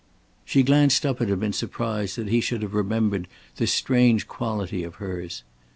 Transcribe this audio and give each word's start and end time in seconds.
She 0.43 0.63
glanced 0.63 1.05
up 1.05 1.21
at 1.21 1.29
him 1.29 1.43
in 1.43 1.53
surprise 1.53 2.15
that 2.15 2.27
he 2.27 2.41
should 2.41 2.63
have 2.63 2.73
remembered 2.73 3.27
this 3.57 3.71
strange 3.71 4.27
quality 4.27 4.81
of 4.83 4.95
hers. 4.95 5.43